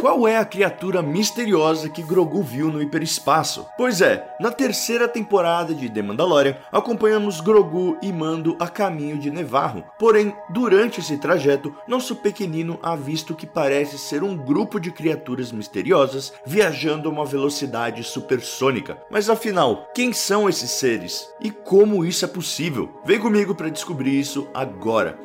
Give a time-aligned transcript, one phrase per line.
[0.00, 3.66] Qual é a criatura misteriosa que Grogu viu no hiperespaço?
[3.76, 9.30] Pois é, na terceira temporada de The Mandalorian, acompanhamos Grogu e Mando a caminho de
[9.30, 9.84] Nevarro.
[9.98, 15.52] Porém, durante esse trajeto, nosso pequenino avista o que parece ser um grupo de criaturas
[15.52, 18.96] misteriosas viajando a uma velocidade supersônica.
[19.10, 21.28] Mas afinal, quem são esses seres?
[21.42, 22.88] E como isso é possível?
[23.04, 25.18] Vem comigo para descobrir isso agora.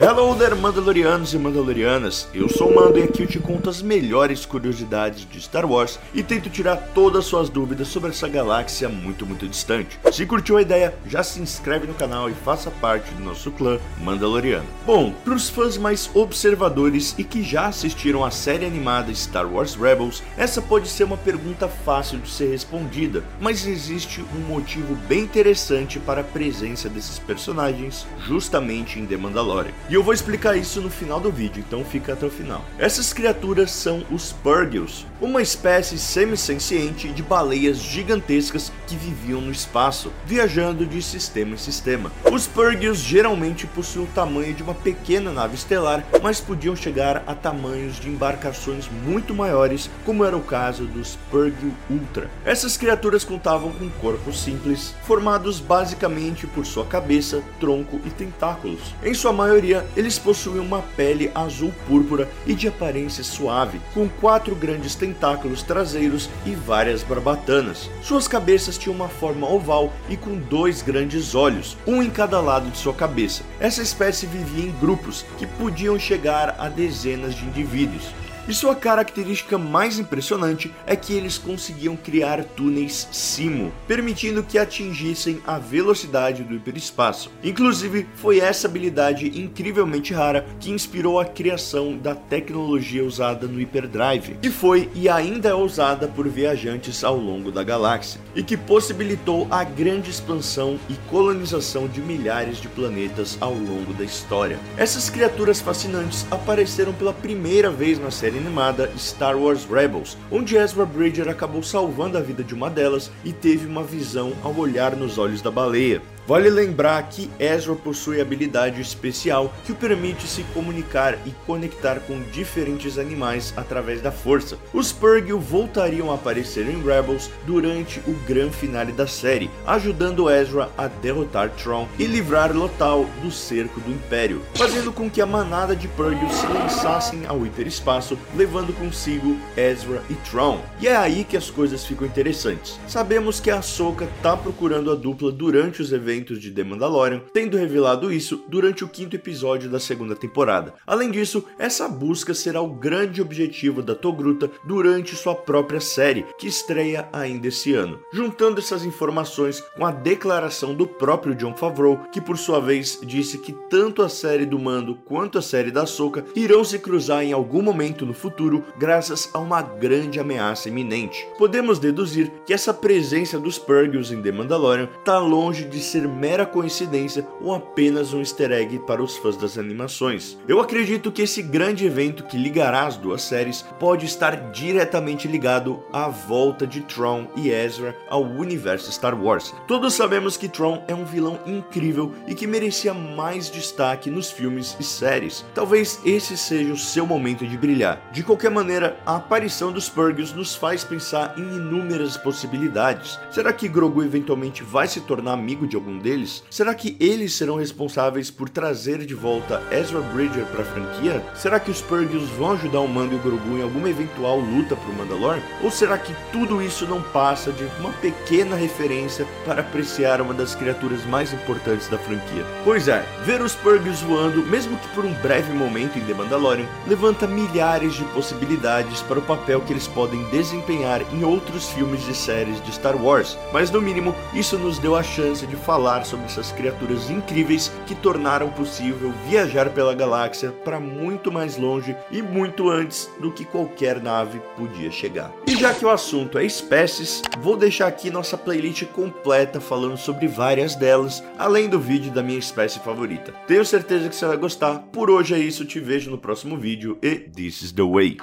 [0.00, 2.28] Hello there, Mandalorianos e Mandalorianas!
[2.32, 5.98] Eu sou o Mando e aqui eu te conto as melhores curiosidades de Star Wars
[6.14, 9.98] e tento tirar todas as suas dúvidas sobre essa galáxia muito, muito distante.
[10.12, 13.80] Se curtiu a ideia, já se inscreve no canal e faça parte do nosso clã
[14.00, 14.68] Mandaloriano.
[14.86, 19.74] Bom, para os fãs mais observadores e que já assistiram a série animada Star Wars
[19.74, 25.22] Rebels, essa pode ser uma pergunta fácil de ser respondida, mas existe um motivo bem
[25.22, 29.74] interessante para a presença desses personagens justamente em The Mandalorian.
[29.90, 32.62] E eu vou explicar isso no final do vídeo, então fica até o final.
[32.78, 40.12] Essas criaturas são os Purgils, uma espécie semi-senciente de baleias gigantescas que viviam no espaço,
[40.26, 42.12] viajando de sistema em sistema.
[42.30, 47.34] Os Purgils geralmente possuem o tamanho de uma pequena nave estelar, mas podiam chegar a
[47.34, 52.28] tamanhos de embarcações muito maiores, como era o caso dos Purgil Ultra.
[52.44, 58.94] Essas criaturas contavam com corpos simples, formados basicamente por sua cabeça, tronco e tentáculos.
[59.02, 64.54] Em sua maioria, eles possuem uma pele azul púrpura e de aparência suave, com quatro
[64.54, 67.90] grandes tentáculos traseiros e várias barbatanas.
[68.02, 72.70] Suas cabeças tinham uma forma oval e com dois grandes olhos, um em cada lado
[72.70, 73.42] de sua cabeça.
[73.60, 78.12] Essa espécie vivia em grupos que podiam chegar a dezenas de indivíduos.
[78.48, 85.42] E sua característica mais impressionante é que eles conseguiam criar túneis Simo, permitindo que atingissem
[85.46, 87.30] a velocidade do hiperespaço.
[87.44, 94.38] Inclusive, foi essa habilidade incrivelmente rara que inspirou a criação da tecnologia usada no Hyperdrive,
[94.40, 99.46] que foi e ainda é usada por viajantes ao longo da galáxia, e que possibilitou
[99.50, 104.58] a grande expansão e colonização de milhares de planetas ao longo da história.
[104.78, 110.86] Essas criaturas fascinantes apareceram pela primeira vez na série animada Star Wars Rebels, onde Ezra
[110.86, 115.18] Bridger acabou salvando a vida de uma delas e teve uma visão ao olhar nos
[115.18, 116.00] olhos da baleia.
[116.28, 122.20] Vale lembrar que Ezra possui habilidade especial que o permite se comunicar e conectar com
[122.20, 124.58] diferentes animais através da força.
[124.74, 130.68] Os Purgil voltariam a aparecer em Rebels durante o grande finale da série, ajudando Ezra
[130.76, 135.74] a derrotar Tron e livrar Lothal do cerco do Império, fazendo com que a manada
[135.74, 140.60] de Purgil se lançassem ao hiperespaço, levando consigo Ezra e Tron.
[140.78, 142.78] E é aí que as coisas ficam interessantes.
[142.86, 147.22] Sabemos que a Ahsoka tá procurando a dupla durante os eventos eventos de The Mandalorian,
[147.32, 150.74] tendo revelado isso durante o quinto episódio da segunda temporada.
[150.86, 156.48] Além disso, essa busca será o grande objetivo da Togruta durante sua própria série, que
[156.48, 158.00] estreia ainda esse ano.
[158.12, 163.38] Juntando essas informações com a declaração do próprio John Favreau, que por sua vez disse
[163.38, 167.32] que tanto a série do Mando quanto a série da Soca irão se cruzar em
[167.32, 171.26] algum momento no futuro graças a uma grande ameaça iminente.
[171.38, 176.46] Podemos deduzir que essa presença dos Purgils em The Mandalorian está longe de ser mera
[176.46, 180.38] coincidência ou apenas um easter egg para os fãs das animações.
[180.48, 185.82] Eu acredito que esse grande evento que ligará as duas séries pode estar diretamente ligado
[185.92, 189.54] à volta de Tron e Ezra ao universo Star Wars.
[189.66, 194.76] Todos sabemos que Tron é um vilão incrível e que merecia mais destaque nos filmes
[194.78, 195.44] e séries.
[195.54, 198.00] Talvez esse seja o seu momento de brilhar.
[198.12, 203.18] De qualquer maneira, a aparição dos Purgils nos faz pensar em inúmeras possibilidades.
[203.30, 206.42] Será que Grogu eventualmente vai se tornar amigo de algum deles?
[206.50, 211.24] Será que eles serão responsáveis por trazer de volta Ezra Bridger para a franquia?
[211.34, 214.76] Será que os Purgils vão ajudar o Mando e o Grogu em alguma eventual luta
[214.76, 215.42] pro Mandalore?
[215.62, 220.54] Ou será que tudo isso não passa de uma pequena referência para apreciar uma das
[220.54, 222.44] criaturas mais importantes da franquia?
[222.64, 226.66] Pois é, ver os Purgils voando, mesmo que por um breve momento em The Mandalorian,
[226.86, 232.14] levanta milhares de possibilidades para o papel que eles podem desempenhar em outros filmes e
[232.14, 236.04] séries de Star Wars, mas no mínimo isso nos deu a chance de falar falar
[236.04, 242.20] sobre essas criaturas incríveis que tornaram possível viajar pela galáxia para muito mais longe e
[242.20, 245.32] muito antes do que qualquer nave podia chegar.
[245.46, 250.26] E já que o assunto é espécies, vou deixar aqui nossa playlist completa falando sobre
[250.26, 253.32] várias delas, além do vídeo da minha espécie favorita.
[253.46, 254.80] Tenho certeza que você vai gostar.
[254.92, 258.16] Por hoje é isso, te vejo no próximo vídeo e this is the way.